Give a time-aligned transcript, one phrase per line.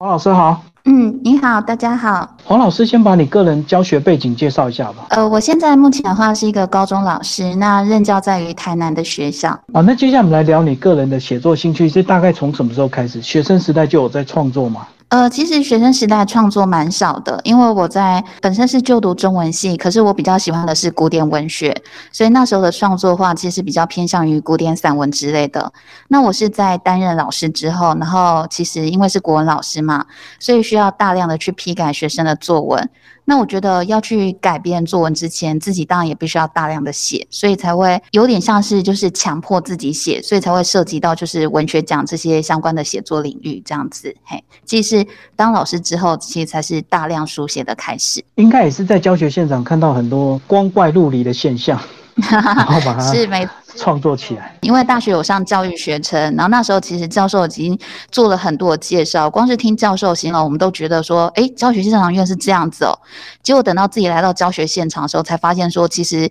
[0.00, 2.36] 黄老师好，嗯，你好，大家好。
[2.44, 5.06] 黄老师，先把你个人教学背景介绍一下吧。
[5.10, 9.48] 呃，我现在目前的话是一个高中老师，那任教在于台南的学校。
[9.72, 13.20] 啊，那接下来我们来聊你个人的写作兴趣，是大概从什么时候开始？
[13.20, 14.86] 学生时代就有在创作吗？
[15.08, 21.74] 呃，其实学生时代创作蛮少的，因为我在本身是就读中文系，可是我比较喜欢的是古典文学，
[22.12, 25.72] 所以那时候的创作话其实比较偏向于古典散文之类的。
[26.08, 30.04] 那我是在担任老师之后，然后其实因为是国文老师嘛，
[30.38, 32.90] 所以需要大量的去批改学生的作文。
[33.28, 44.16] 那我觉得要去改变作文之前，自己当然也必须要大量的写，所以才会有点像是就是强迫自己写，所以才会涉及到就是文学奖这些相关的写作领域这样子。
[44.24, 48.24] 嘿，其实当老师之后，其实才是大量书写的开始。
[48.36, 51.78] 应该也是在教学现场看到很多光怪陆离的现象，
[52.16, 53.46] 然后把它是没。
[53.78, 57.78] 创作起来，因为大学有上教育学程，然后那时候其实教授已经
[58.10, 62.98] 做了很多的介绍，光是听教授形容，我们都觉得说，哎，教学现场院是这样子哦。
[63.42, 66.30] 结果等到自己来到教学现场的时候，才发现说，其实。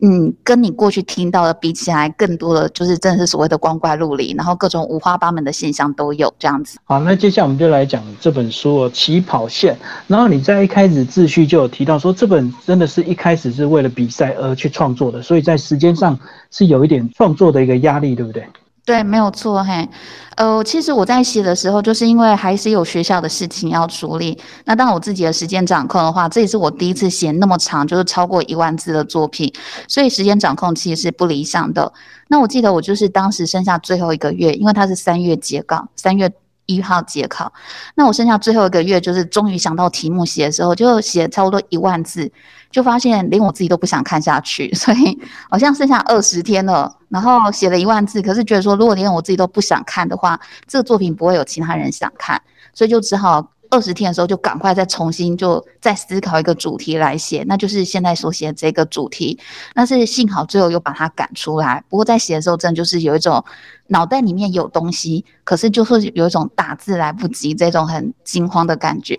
[0.00, 6.78] 嗯，跟你过去听到的比起来，更多的就是正是所谓的光怪陆离，然后各种五花八门的现象都有这样子。
[6.84, 9.74] 好，那接下来我们就来讲这本书哦《起跑线》。
[10.06, 16.18] 然后你在一开始自序就有提到说，这本真的是一开始是为了比赛而去创作的，所以在时间上
[16.50, 18.44] 是有一点创作的一个压力，对不对？
[18.86, 19.88] 对，没有错，嘿，
[20.36, 24.38] 呃，其实我在写的时候，就是因为还是有学校的事情要处理。
[24.66, 29.50] 那当我自己的时间掌控的话，这也是我第一次写那么长，就是超过一万字的作品，
[29.88, 31.90] 所以时间掌控其实是不理想的。
[32.28, 36.30] 那我记得我就是当时剩下最后一个月，因为它是三月结稿，三月
[36.66, 37.52] 一号结考，
[37.94, 42.30] 那我剩下最后一个月，就是终于想到题目写的时候，就写差不多一万字。
[42.70, 45.16] 就发现连我自己都不想看下去， 所以
[45.48, 52.42] 好像剩下二十天了，然后写了一万字，可是觉得说如果连我自己都不想看的话，这个作品不会有其他人想看，
[52.72, 59.36] 所以就只好二十天的时候就赶快再重新就再思考一个主题来写，那就是现在所写这个主题。
[59.74, 63.44] 但是幸好最后又把它赶出来，不过在写的时候真的就是有一种
[63.88, 69.18] 脑袋里面有东西，可是就是有一种打字来不及这种很惊慌的感觉。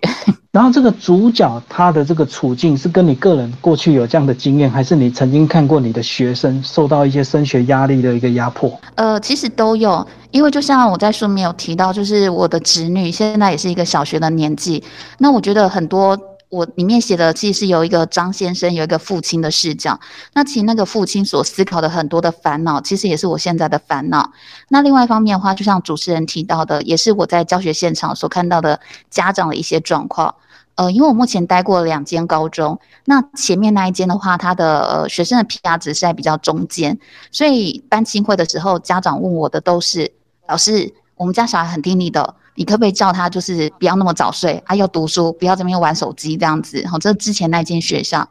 [0.56, 8.80] 然后这个主角他的这个处境是跟你个人过去有这样的经验，还是你曾经看过你的学生受到一些升学压力的一个压迫？
[8.94, 14.82] 呃，其实都有，因为就像我在书里面有提到，就是我的侄女现在也是一个小学的年纪，
[15.18, 16.18] 那我觉得很多。
[16.48, 19.98] 我里面写的其实是有一个张先生，有一个父亲的视角。
[20.32, 24.30] 那其实那个父亲所思考的很多的烦恼，其实也是我现在的烦恼。
[24.68, 28.78] 那另外一方面的话，就像主持人提到的，也是我在教学现场所看到的
[29.10, 30.32] 家长的一些状况。
[30.76, 36.98] 呃，因为我目前待过两间高中，那前面那一间的话，他的呃学生的 PR 值是在比较中间，
[37.32, 40.12] 所以班亲会的时候，家长问我的都是
[40.46, 42.36] 老师，我们家小孩很听你的。
[42.58, 46.86] 你可不可以叫他就是不要那么早睡，啊要读书，不要这边玩手机这样子。
[46.86, 48.26] 好，这是之前那间学校。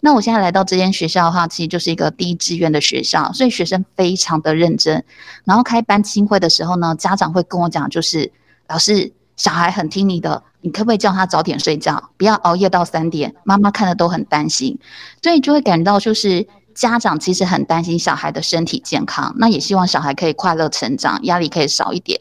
[0.00, 5.04] 那我现在来到这间学校的话，其实就是一个第一志愿的学校，所以学生非常的认真。
[5.44, 8.32] 然后开班亲会的时候呢，家长会跟我讲，就是
[8.66, 13.34] 老师小孩很听你的，你可不可以叫他早点睡觉，不要熬夜到三点？
[13.44, 14.78] 妈妈看了都很担心，
[15.22, 22.20] 所以就会感到就是家长其实很担心小孩的身体健康，那也希望小孩可以快乐成长，压力可以少一点。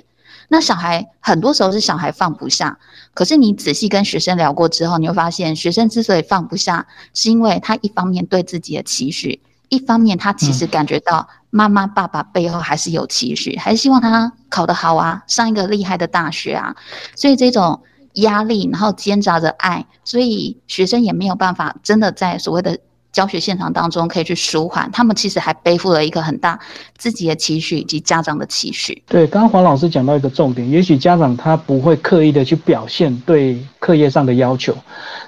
[0.49, 2.79] 那小孩很多时候是小孩放不下，
[3.13, 16.75] 可是你仔细跟学生聊过之后，你会发现，学生之所以放不下，是因为他一方面对自己的期许，一方面他其实感觉到妈妈爸爸背后还是有期许，还是希望他考得好啊，上一个厉害的大学啊，
[17.15, 17.81] 所以这种
[18.13, 22.77] 压力，然后兼杂着爱，所以学生也没有办法真的在所谓的。
[23.13, 26.59] 教学现场当中可以去舒缓，他们其实还背负了一个很大
[26.97, 29.01] 自己的期许以及家长的期许。
[29.07, 34.77] 对，刚刚黄老师讲到一个重点，也许家长他不会刻意的去表现对课业上的要求，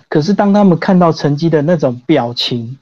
[0.08, 2.78] 可是当他们看到成绩的那种表情。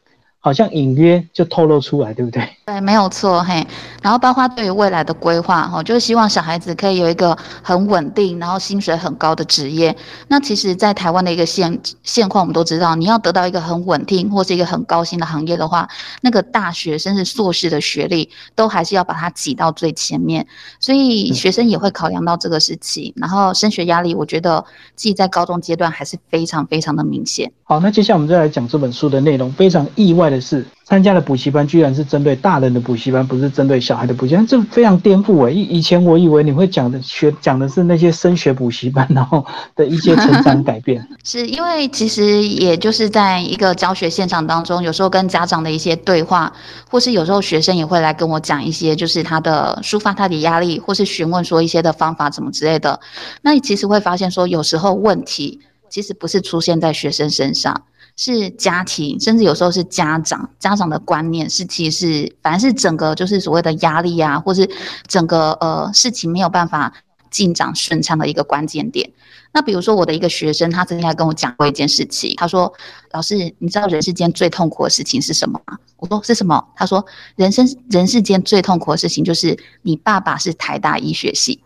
[0.48, 2.48] 好像隐约就透露出来，对不对？
[2.66, 3.68] 对，没有错，嘿。
[4.02, 9.94] 然后包括对于未来的规划，哈，就是希望小孩子可以有一个很稳定，然后薪水很高的职业。
[10.30, 15.86] 那其实，在台湾的一个现现况，我们都知道，你要得到一个很稳定或是一个很高薪的行业的话，
[16.22, 20.48] 那个大学甚至硕士的学历，都还是要把它挤到最前面。
[20.80, 23.14] 所以学生也会考量到这个事情。
[23.18, 24.64] 然后升学压力，我觉得
[24.96, 27.52] 自己在高中阶段还是非常非常的明显。
[27.66, 30.37] 好，那接下来我们再来讲这本书的内容，非常意外的。
[30.40, 35.54] 是，参加的补习班居然是针对大人的补习班，不是针对小孩的补习班，这非常颠覆诶。
[35.54, 39.46] 以以前我以为你会讲的学讲的是那些升学补习班，然后
[39.76, 41.06] 的一些成长改变。
[41.24, 46.52] 是因为其实也就是在一个教学现场当中，有时候跟家长的一些对话，
[46.90, 53.00] 或是有时候学生也会来跟我讲一些，就是他的抒发他的压力，或是询问说一些的方法怎么之类的。
[53.42, 57.84] 那你其实会发现说，有时候问题其实不是出现在学生身上。
[58.18, 64.70] 是家庭，甚至有时候是家长，家长的观念是，其实是反正是整个就是所谓的压力啊，或是
[65.08, 66.92] 整个呃事情没有办法
[67.30, 69.12] 进展顺畅的一个关键点。
[69.54, 72.72] 那比如说我的一个学生，他曾经来跟我讲过一件事情，他说
[73.12, 77.06] ：“老师，你知道人世间最痛苦的事情是什么吗？”我说：“是什么？”他说
[77.38, 81.62] ：“人生人世间最痛苦的事情就是你爸爸是台大医学系。”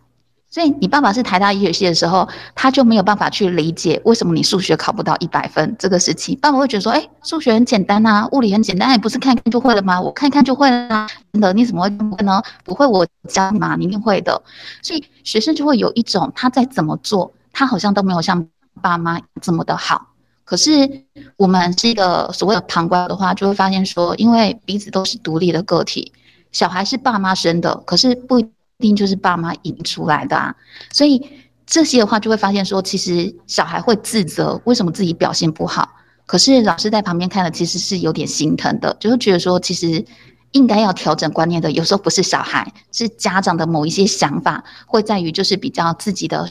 [0.52, 6.38] 所以你爸爸是台大医学系的时候，他就没有办法去理解为什么你数学考不到一百分这个事情。
[6.42, 9.98] 爸爸会觉得说，哎，数学很简单呐，物理很简单，也不是看看就会了吗？
[9.98, 11.54] 我看看就会了，真的？
[11.54, 12.42] 你怎么会不会呢？
[12.64, 14.42] 不会，我教嘛，你一定会的。
[14.82, 18.46] 所以学生就会有一种，他在怎么做，他好像都没有像
[18.82, 20.08] 爸妈这么的好。
[20.44, 21.06] 可是
[21.38, 26.12] 我们是一个所谓的旁观的话，就会发现说，因为彼此都是独立的个体，
[26.50, 28.38] 小孩是爸妈生的，可是不。
[28.78, 30.54] 一定就是爸妈引出来的啊，
[30.92, 31.24] 所以
[31.66, 35.88] 这些的话就会发现说，其实小孩会自责，为什么自己表现不好？
[36.26, 40.04] 可是老师在旁边看了，其实是有点心疼的，就是觉得说，其实
[40.52, 46.50] 应该要调整观念的，有时候不是小孩，是家长的某一些想法，会在于就是比较自己的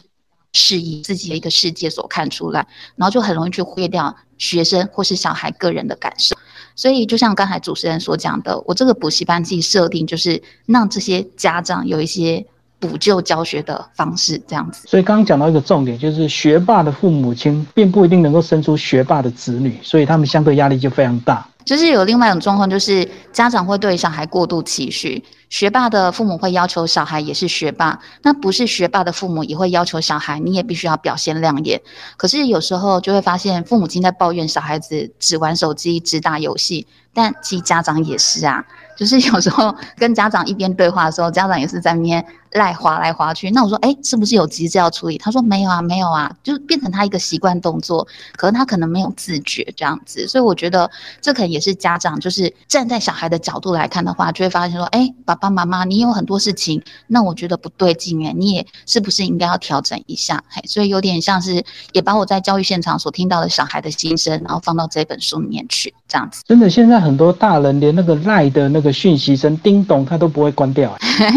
[0.54, 6.36] 是以、自己的一个世界所看出来，然后就很容易去忽略掉学生或是小孩个人的感受。
[6.76, 12.46] 所以，就像刚才主持人所讲的，我这个补习班自己设定就是让这些家长有一些
[12.80, 14.88] 补救教学的方式，这样子。
[14.88, 21.48] 所以刚刚讲到一个重点，就是学霸的父母亲并不一定能够生出学霸的子女，所以他们相对压力就非常大。
[21.66, 25.24] 就是有另外一种状况，就是家长会对小孩过度期许。
[25.50, 31.82] 学霸的父母会要求小孩也是学霸，那不是学霸的父母也会要求小孩，你也必须要表现亮眼。
[32.16, 38.64] 可是有时候就会发现，父母亲在抱怨小孩子只玩手机、只打游戏，但其实家长也是啊。
[38.96, 43.50] 就是有时候跟家长一边对话的时候，家长也是在那边赖划来划去。
[43.52, 45.18] 那我说，哎，是不是有急事要处理？
[45.18, 50.28] 他说没有啊，没有啊，就变成他一个习惯动作，可能他可能没有自觉这样子。
[50.28, 50.90] 所以我觉得
[51.20, 60.42] 这可能也是家长，就是站在小孩的角度来看的话，就会发现说，哎，爸爸妈妈，你有很多事情，那我觉得不对劲哎，你也是不是应该要调整一下？
[60.50, 66.44] 嘿，所以有点像是也把我在教育现场所听到的小孩的心声，然后放到这本书里面去，这样子。
[66.48, 68.92] 真的，现在很多大人连那个赖的那个。
[69.02, 70.96] 讯息声叮咚，他都不会关掉。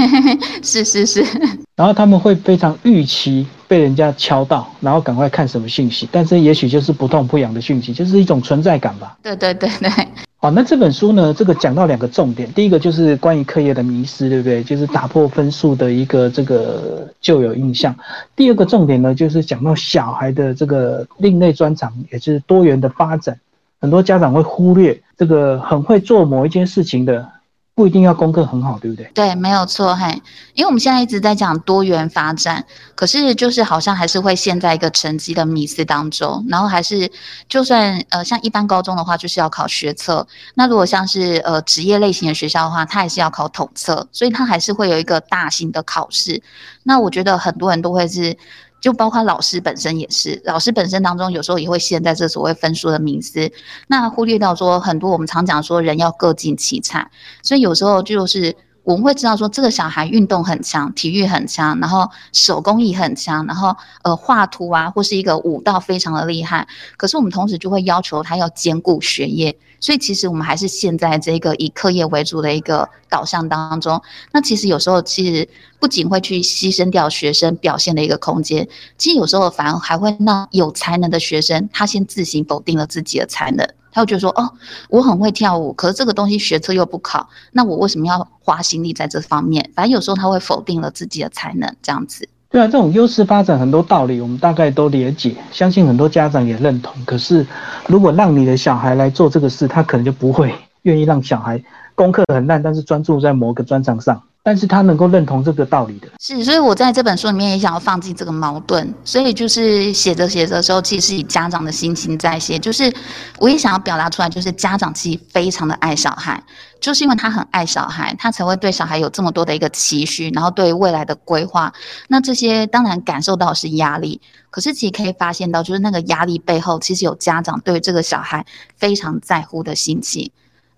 [0.63, 1.39] 是是是是，
[1.77, 6.09] 然后他们会非常预期被人家敲到，然后赶快看什么讯息。
[6.11, 9.17] 但是也许就是不痛不痒的讯息，就是一种存在感吧。
[9.23, 9.91] 对对对对。
[10.39, 11.33] 好，那这本书呢？
[11.33, 14.63] 这个讲到两个重点，第一个就是关于课业的迷失，对不对？
[14.63, 17.97] 就是打破分数的一个这个旧有印象。
[18.37, 23.39] 第二个重点呢，就是讲到小孩的这个另类专长，也就是多元的发展。
[23.81, 27.27] 很多家长会忽略这个很会做某一件事情的。
[27.77, 29.11] 不一定要功课很好，对不对？
[29.13, 30.23] 对，没有错，嘿，
[30.55, 37.11] 因为我们现在一直在讲多元发展，可是就是好像还是会陷在一个成绩的迷思当中，然后还是
[37.49, 40.25] 就算呃像一般高中的话，就是要考学测，
[40.55, 46.41] 那如果像是呃职业类型的学校的话，它还是要考统测，所以它还是会有一个大型的考试。
[46.85, 48.37] 那我觉得很多人都会是。
[48.85, 53.51] 就包括老师本身也是，老师本身当中有时候也会陷在这所谓分数的迷思，
[53.89, 57.11] 那忽略到说很多我们常讲说人要各尽其才，
[57.43, 69.57] 所以有时候就是我们会知道说这个小孩运动很强，体育很强，然后手工艺很强，然后呃画图啊或是一个舞蹈非常的厉害，可是我们同时就会要求他要兼顾学业。
[69.85, 74.01] 所以其实我们还是陷在这个以课业为主的一个导向当中。
[74.33, 75.47] 那其实有时候其实
[75.79, 83.69] 不仅会去牺牲掉学生表现的一个空间，其实有时候反而还会让有才能的学生他先自行否定了自己的才能。
[83.93, 84.55] 他会觉得说：“哦，
[84.89, 92.27] 我很会跳舞，可是这个东西学测又不考，那我为什么要花心力在这方面？”反正有时候他会否定了自己的才能，这样子。
[92.55, 96.95] 对啊，这种优势发展很多道理，我们大概都理解，相信很多家长也认同。
[97.05, 97.45] 可是，
[97.89, 101.61] 如果让你的小孩来做这个事，他可能就不会愿意让小孩
[101.97, 104.23] 功课很烂，但是专注在某个专长上。
[104.47, 112.93] 但是他能够认同这个道理的，是，所以我在这本书里面也想要放进这个矛盾，所以就是写着写着的时候，其实以家长的心情在写，就是
[113.39, 116.45] 我也想要表达出来，就是家长其实非常的爱小孩，
[116.79, 121.73] 就是因为他很爱小孩，他才会对小孩有这么多的一个期许，然后对未来的规划，
[122.09, 124.21] 那这些当然感受到是压力，
[124.51, 128.45] 可是其实可以发现到，就是那个压力背后，其实有家长对这个小孩
[128.77, 130.31] 非常在乎的心情。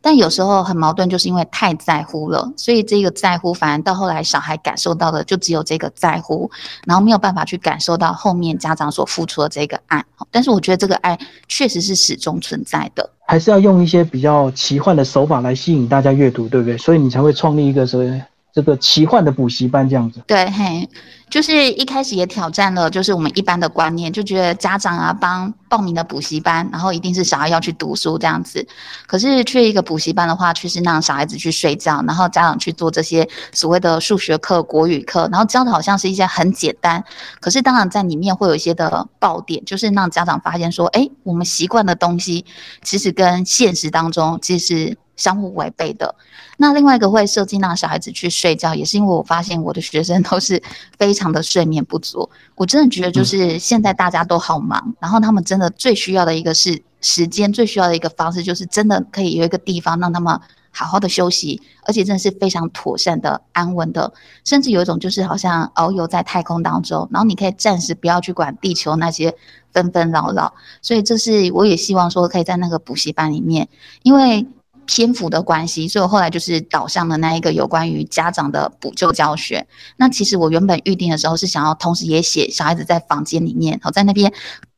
[0.07, 6.49] 但有时候很矛盾，就是因为太在乎了，所以这个在乎反而到后来小孩感受到的就只有这个在乎，
[6.87, 10.05] 然后没有办法去感受到后面家长所付出的这个爱。
[10.31, 16.79] 但是我觉得这个爱确实是始终存在的，还是要用一些比较奇幻的手法来吸引大家阅读，对不对？
[16.79, 18.23] 所以你才会创立一个所谓。
[18.57, 20.89] 这个奇幻的补习班这样子，对，嘿，
[21.29, 28.67] 就是一开始也挑战了，就是我们一般的观念，就觉得家长啊帮报名的补习班，然后一定是小孩要去读书这样子，
[29.07, 37.05] 可是去一个补习班的话，却是让小孩子去睡觉，然后家长去做这些所谓的数学课、国语课，然后教的好像是一些很简单，
[37.41, 42.47] 可是当然在里面会有一些的爆点，就是让家长发现说，哎，我们习惯的东西，
[42.83, 44.97] 其实跟现实当中其实。
[45.17, 46.15] 相互违背的。
[46.59, 50.63] 那另外一个会设计让小孩子去睡觉，也是因为我发现我的学生都是
[50.99, 52.29] 非常的睡眠不足。
[52.55, 64.11] 我真的觉得就是现在大家都好忙，然后他们真的最需要的一个是时间，最需要的一个方式就是真的可以有一个地方让他们好好的休息，而且真的是非常妥善的、安稳的，
[64.45, 69.35] 甚至有一种就是好像遨游在太空当中，然后你可以暂时不要去管地球那些
[69.73, 70.55] 纷纷扰扰。
[70.81, 73.69] 所以这是我也希望说可以在那个补习班里面，
[74.03, 74.47] 因为。
[74.87, 79.67] 篇幅的关系，所以我后来就是导向了那一个有关于家长的补救教学。
[79.97, 84.33] 那其实我原本预定的时候是想要同时也写小孩子在房间里面，好在那边。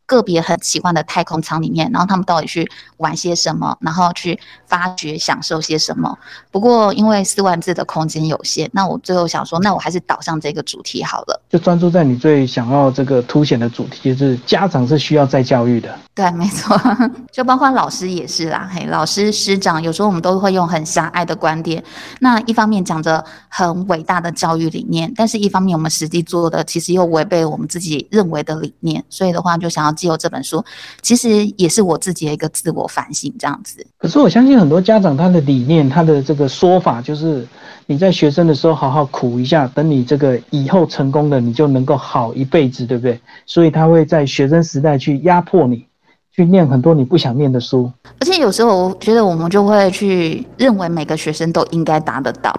[0.08, 6.18] 个别很奇幻的太空舱里面，然后他们到底去玩些什么，然后去发掘、享受些什么。
[6.50, 15.94] 不过因为四万字的空间有限，那我最后想说，那我还是导向这个主题好了，就专注在你最想要这个凸显的主题，就是家长是需要再教育的。
[16.14, 16.74] 对，没错，
[17.30, 18.66] 就包括老师也是啦。
[18.72, 21.84] 嘿，老师师长有时候我们都会用很狭隘的观点，
[22.20, 29.94] 那一方面讲着很伟大的教育理念，但是一方面我们实际做的其实又违背我们自己认为的理念，所以的话就想要。
[29.98, 30.64] 既有这本书，
[31.02, 33.84] 其实也是我自己的一个自我反省，这样子。
[33.98, 37.44] 可是我相信很多家长他的理念，他的这个说法就是，
[37.86, 43.20] 你在学生的时候好好苦一下，等你这个以后成功了，你就能够好一辈子，对不对？
[43.44, 45.84] 所以他会在学生时代去压迫你，
[46.32, 47.90] 去念很多你不想念的书。
[48.20, 52.54] 而且有时候我觉得我们就会去认为每个学生都应该达得到。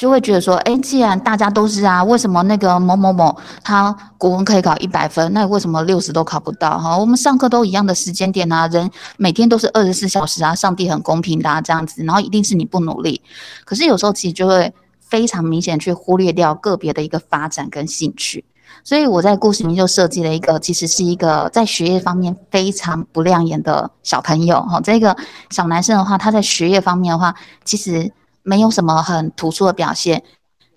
[0.00, 6.78] 就会觉得说，哎，既然大家都是啊，为什么那个某某某他国文可以考一百分，那为什么六十都考不到？
[6.78, 13.20] 哈，我们上课都一样的时间点啊，人每天都是二十四小时啊，上帝很公平的啊，这样子，然后一定是你不努力。
[13.66, 18.42] 可是有时候其实就会非常明显去忽略掉个别的一个发展跟兴趣。
[18.82, 24.62] 所以我在故事里面就设计了一个，其实是一个在学业方面非常不亮眼的小朋友。
[24.62, 25.14] 哈，这个
[25.50, 27.34] 小男生的话，他在学业方面的话，
[27.66, 28.10] 其实。
[28.50, 30.20] 没有什么很突出的表现。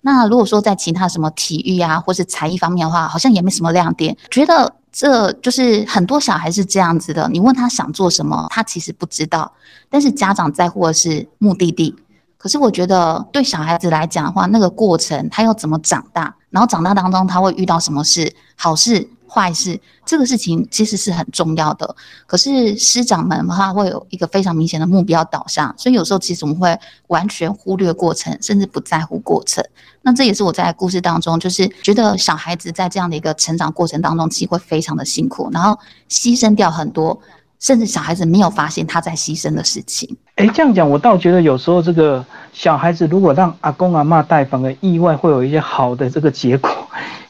[0.02, 4.16] 那如果说在其他什么体育啊，或是才艺方面的话，好像也没什么亮点。
[4.30, 7.28] 觉得这就是很多小孩是这样子的。
[7.32, 9.52] 你问他想做什么，他其实不知道。
[9.90, 11.92] 但是家长在乎的是目的地。
[12.36, 19.08] 可是我觉得对小孩子来讲的话，那个过程他要怎么长大，然后长大当中他会遇到什么事，好事。
[19.34, 29.64] 坏事这个事情其实是很重要的，可是师长们的话会有一个非常明显的目标导向，所以有时候其实我们会完全忽略过程，甚至不在乎过程。
[30.02, 35.76] 那这也是我在故事当中，就是觉得小孩子在这样的一个成长过程当中，其实会非常的辛苦，然后
[36.08, 37.18] 牺牲掉很多，
[37.58, 40.16] 甚至小孩子没有发现他在牺牲的事情。
[40.36, 46.70] 哎，这样讲我倒觉得有时候这个小孩子如果让阿公阿妈带，反而意外会有一些好的这个结果，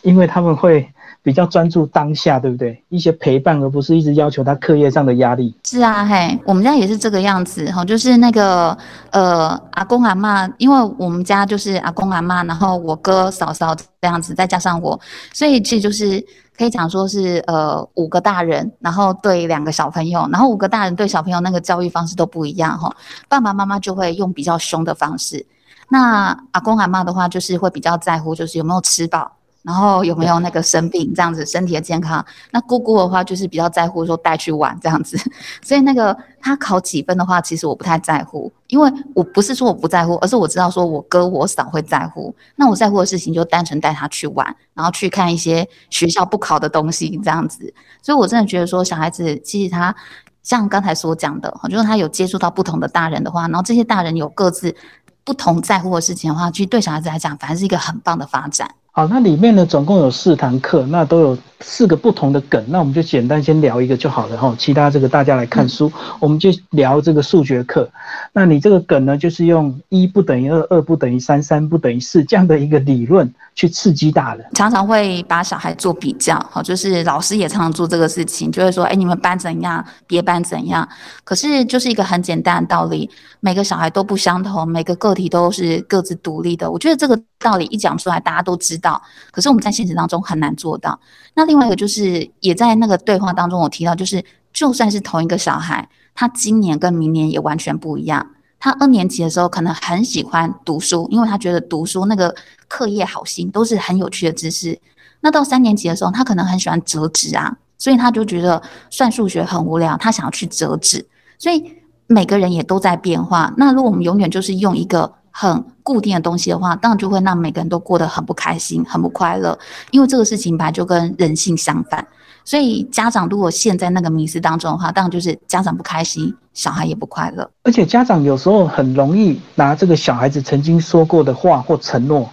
[0.02, 0.87] 因为他们会。
[1.24, 2.84] 比较专注当下，对不对？
[2.90, 5.56] 一些陪伴，而不是一直要求他课业上的压力。
[5.64, 8.76] 是啊，嘿，我们家也是这个样子哈，就是那个
[9.10, 15.00] 呃，阿公阿妈，因为我们家就是阿公阿妈，然后我哥嫂嫂这样子，再加上我，
[15.32, 16.22] 所以其实就是
[16.58, 22.94] 可以讲说是呃五个大人，然后对两个小朋友，然后五个大人对小朋友那个教育方式都不一样哈。
[23.30, 25.46] 爸爸妈妈就会用比较凶的方式，
[25.88, 29.32] 那阿公阿妈的话就是会比较在乎，就是有没有吃饱。
[29.64, 32.25] 然后有没有那个生病这样子身体的健康？
[32.50, 35.18] 那姑姑的话就是比较在乎说带去玩这样子，
[35.64, 42.35] 所以那个他考几分的话，其实我不太在乎，因为我不是说我不在乎，而是我知道说我哥我嫂会在乎。
[42.56, 47.73] 那我在乎的事情就单纯带他去玩，然后去看一些学校不考的东西这样子。
[48.02, 49.94] 所以我真的觉得说小孩子其实他
[50.42, 54.76] 像刚才所讲的，就是他有接触到不同的大人的话，然后这些大人有各自
[55.25, 58.68] 不同在乎的事情的话，其实对小孩子来讲，反而是一个很棒的发展。
[58.96, 64.54] 好，那里面呢总共有四堂课，那都有四个不同的梗，那我们就简单先聊一个就好了哈。
[64.56, 67.90] 其他这个大家来看书，我们就聊这个数学课。
[68.32, 74.44] 那你这个梗呢，就是用一不等于二，二不等于三，三不等于四这样的一个理论去刺激大人？
[74.54, 80.88] 常常会把小孩做比较，好，就是老师也常常做这个事情，就会说，哎，你们班怎样，别班怎样。
[81.23, 83.08] 可是就是一个很简单的道理，
[83.40, 86.70] 每个小孩都不相同，每个个体都是各自独立的。
[86.70, 89.00] 我觉得这个道理一讲出来，大家都知道。
[89.30, 90.99] 可是我们在现实当中很难做到。
[91.34, 98.26] 那另外一个就是，也在那个对话当中，我提到，就是就算是同一个小孩，他今年跟明年也完全不一样。
[98.64, 102.35] 他二年级的时候可能很喜欢读书，因为他觉得读书那个
[102.66, 104.80] 课业好新，都是很有趣的知识。
[105.21, 111.06] 那到三年级的时候，他可能很喜欢折纸啊，所以他就觉得算数学很无聊，他想要去折纸。
[111.38, 111.75] 所以
[112.06, 113.52] 每个人也都在变化。
[113.59, 119.59] 那如果我们永远就是用一个很固定的东西的话，当然就会让每个人都过得很不开心、很不快乐，
[119.90, 122.06] 因为这个事情本来就跟人性相反。
[122.44, 127.50] 所以家长如果陷在那个迷思当中的话，当然就是家长不开心，小孩也不快乐。
[127.62, 132.30] 而且家长有时候很容易拿这个小孩子曾经说过的话或承诺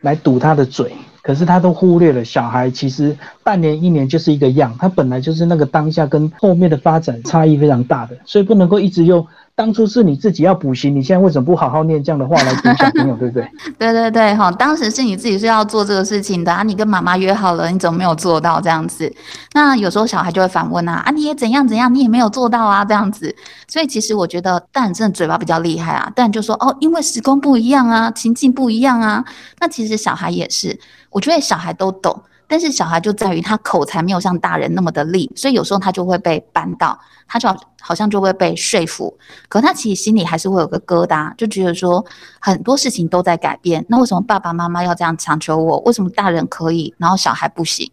[0.00, 9.26] 来堵他的嘴，可是他都忽略了小孩其实半年一年就是一个样，他本来就是那个当下跟后面的发展差异非常大的，所以不能够一直用。
[9.58, 13.50] 当初是你自己要补习，你现在为什么不好好念这样的话来读小朋友， 对不对？
[13.76, 19.12] 对对对，哈，当时是你自己是要做这个事情的啊，你跟妈妈约好了，你怎么没有做到这样子？
[19.54, 23.34] 那有时候小孩就会反问啊，啊，你也怎样怎样，你也没有做到啊，这样子。
[23.66, 29.24] 所以其实我觉得蛋真的嘴巴比较厉害啊，蛋就说哦，因为时空不一样啊，情境不一样啊。
[29.58, 30.78] 那其实小孩也是，
[31.10, 32.22] 我觉得小孩都懂。
[32.50, 37.46] 但是小孩就在于他口才没有像大人那么的利，所以有时候他就会被扳倒，他就
[37.80, 39.16] 好像就会被说服，
[39.48, 42.04] 可他其实心里还是会有个疙瘩，就觉得说
[42.40, 45.78] 很多事情都在改变，那为什么爸爸妈妈要这样强求我？
[45.80, 47.90] 为什么大人可以，然后小孩不行？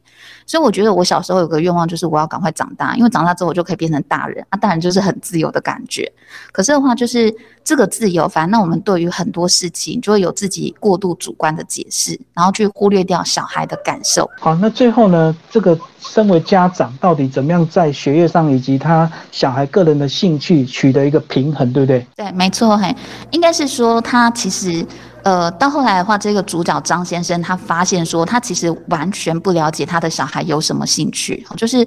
[0.48, 6.12] 所以我觉得我小时候有个愿望，就是我要赶快长大，因为长大之后我就可以变成大人啊，大人就是很自由的感觉。
[6.52, 14.30] 可是的话，就是这个自由，反正我们对于很多事情就会有自己过度主观的解释，然后去忽略掉小孩的感受。
[14.40, 22.08] 好，那最后呢，这个身为家长，到底怎么样在学业上以及他小孩个人的兴趣取得一个平衡，对不对？
[22.16, 22.96] 对，没错，嘿，
[23.32, 24.86] 应该是说他其实。
[25.26, 31.84] 呃，到后来的话，这个主角张先生他发现说，他其实完全不了解他的小孩有什么兴趣，就是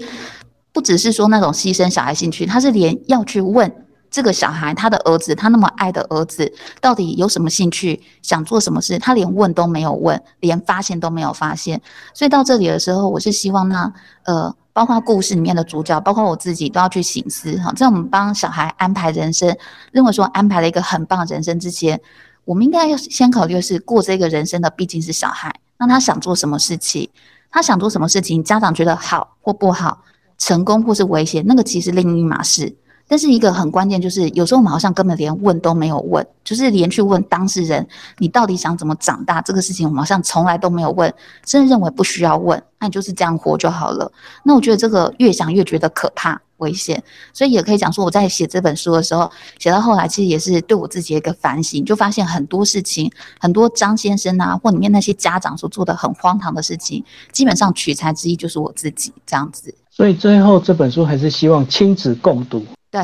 [0.73, 3.73] 不只是说那种牺牲小孩兴趣，他是连要去问
[4.11, 11.81] 这个小孩他的儿子，他那么爱的儿子到底有什么兴趣，想做什么事，他连问都没有问，连发现都没有发现。
[12.15, 13.93] 所以到这里的时候，我是希望那
[14.25, 19.59] 呃，包括故事里面的主角，包括我自己都要去醒思哈，在我们帮小孩安排人生，
[19.91, 22.01] 认为说安排了一个很棒的人生之前。
[22.45, 27.11] 我们应该要先考虑的是，过这个人生的毕竟是小孩，那他想做什么事情，
[27.51, 30.01] 他想做什么事情，家长觉得好或不好，
[30.39, 32.73] 成功或是危险，那个其实另一码事。
[33.09, 37.85] 但是一个很关键就是，有时候我们好像根本连问都没有问，就是连去问当事人，
[38.19, 41.13] 你到底想怎么长大这个事情，我们好像从来都没有问，
[41.47, 44.13] 甚至认为不需要问，那你就是这样活就好了。
[44.45, 46.41] 那我觉得这个越想越觉得可怕。
[46.59, 47.01] 危险，
[47.33, 59.73] 所以也可以讲说，我在写这本书的时候，写到后来，其实也是对我自己一个反省，就发现很多事情，很多张先生啊，或里面那些家长所做的很荒唐的事情，基本上取材之一就是我自己这样子。
[59.89, 62.67] 所以最后这本书还是希望亲子共读。
[62.91, 63.01] 对，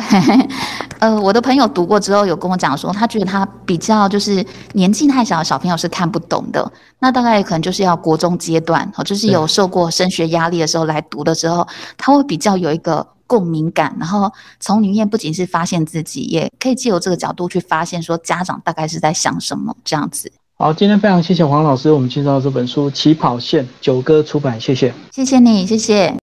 [0.98, 11.66] 呃，我的朋友读过之后有跟我讲说，他觉得他比较就是年纪太小的小朋友是看不懂的，那大概可能就是要国中阶段，哦，就是有受过升学压力的时候来读的时候，
[11.96, 13.06] 他会比较有一个。
[13.26, 20.30] 共鸣感，然后从里面不仅是发现自己，也可以借由这个角度去发现说家长大概是在想什么这样子。
[20.58, 26.12] 好，今天非常谢谢黄老师，我们介绍这本书《起跑线》，九歌出版，谢谢，谢谢你，谢谢。